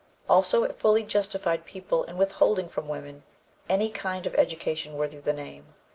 [0.27, 3.21] Also it fully justified people in withholding from women
[3.69, 5.75] any kind of education worthy the name.